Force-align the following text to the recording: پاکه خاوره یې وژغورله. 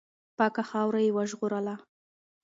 پاکه 0.37 0.63
خاوره 0.69 0.99
یې 1.05 1.11
وژغورله. 1.17 1.75